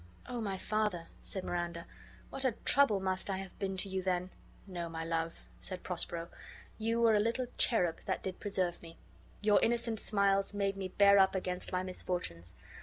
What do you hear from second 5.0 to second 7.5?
love,"' said Prospero, "you were a little